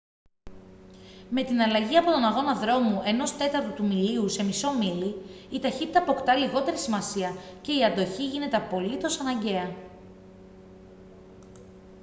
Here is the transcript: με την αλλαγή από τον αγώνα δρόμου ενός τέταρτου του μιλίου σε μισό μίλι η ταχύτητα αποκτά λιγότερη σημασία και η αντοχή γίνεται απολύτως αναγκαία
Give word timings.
με 1.29 1.43
την 1.43 1.61
αλλαγή 1.61 1.97
από 1.97 2.11
τον 2.11 2.23
αγώνα 2.23 2.55
δρόμου 2.55 3.01
ενός 3.05 3.37
τέταρτου 3.37 3.73
του 3.73 3.83
μιλίου 3.87 4.29
σε 4.29 4.43
μισό 4.43 4.73
μίλι 4.77 5.15
η 5.49 5.59
ταχύτητα 5.59 5.99
αποκτά 5.99 6.35
λιγότερη 6.35 6.77
σημασία 6.77 7.35
και 7.61 7.71
η 7.77 7.83
αντοχή 7.83 8.25
γίνεται 8.27 8.57
απολύτως 8.57 9.19
αναγκαία 9.19 9.75